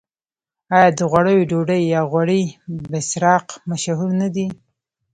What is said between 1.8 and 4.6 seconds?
یا غوړي بسراق مشهور نه دي؟